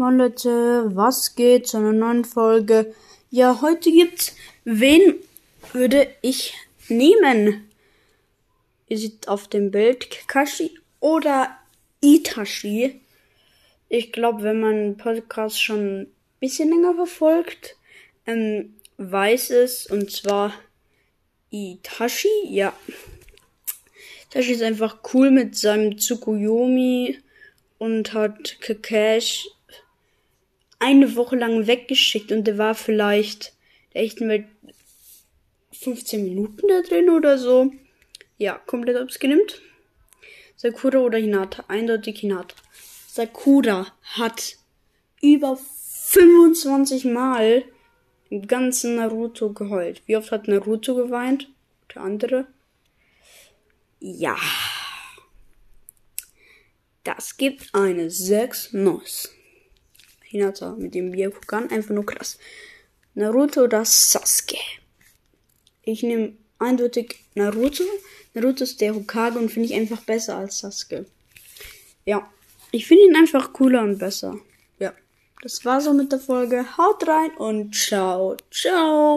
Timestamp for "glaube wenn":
14.12-14.60